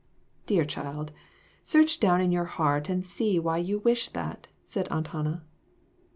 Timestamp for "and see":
2.89-3.37